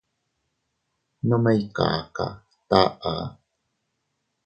Nome 1.27 1.51
ikaka 1.63 2.25
taʼa. 2.69 3.11